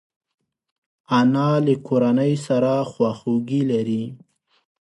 [1.19, 4.03] انا له کورنۍ سره خواخوږي لري